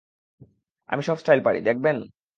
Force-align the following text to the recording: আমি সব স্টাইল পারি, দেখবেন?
আমি 0.89 1.01
সব 1.03 1.17
স্টাইল 1.19 1.39
পারি, 1.43 1.59
দেখবেন? 1.61 1.97